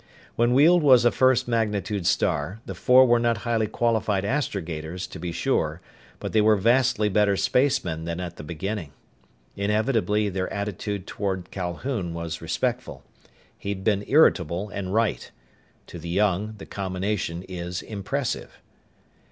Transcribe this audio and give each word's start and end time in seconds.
When 0.35 0.55
Weald 0.55 0.81
was 0.81 1.05
a 1.05 1.11
first 1.11 1.47
magnitude 1.47 2.07
star, 2.07 2.59
the 2.65 2.73
four 2.73 3.05
were 3.05 3.19
not 3.19 3.37
highly 3.45 3.67
qualified 3.67 4.25
astrogators, 4.25 5.05
to 5.05 5.19
be 5.19 5.31
sure, 5.31 5.79
but 6.19 6.33
they 6.33 6.41
were 6.41 6.55
vastly 6.55 7.07
better 7.07 7.37
spacemen 7.37 8.05
than 8.05 8.19
at 8.19 8.37
the 8.37 8.43
beginning. 8.43 8.93
Inevitably, 9.55 10.27
their 10.29 10.51
attitude 10.51 11.05
toward 11.05 11.51
Calhoun 11.51 12.15
was 12.15 12.41
respectful. 12.41 13.03
He'd 13.59 13.83
been 13.83 14.03
irritable 14.07 14.69
and 14.69 14.91
right. 14.91 15.29
To 15.85 15.99
the 15.99 16.09
young, 16.09 16.55
the 16.57 16.65
combination 16.65 17.43
is 17.43 17.83
impressive. 17.83 18.59